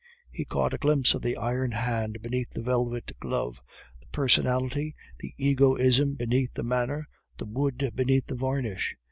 He 0.31 0.45
caught 0.45 0.73
a 0.73 0.79
glimpse 0.79 1.13
of 1.13 1.21
the 1.21 1.37
iron 1.37 1.73
hand 1.73 2.23
beneath 2.23 2.49
the 2.49 2.63
velvet 2.63 3.11
glove 3.19 3.61
the 3.99 4.07
personality, 4.07 4.95
the 5.19 5.35
egoism 5.37 6.15
beneath 6.15 6.55
the 6.55 6.63
manner, 6.63 7.07
the 7.37 7.45
wood 7.45 7.91
beneath 7.95 8.25
the 8.25 8.33
varnish. 8.35 8.95